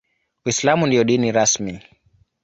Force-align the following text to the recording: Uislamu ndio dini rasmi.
Uislamu 0.45 0.87
ndio 0.87 1.03
dini 1.03 1.31
rasmi. 1.31 1.79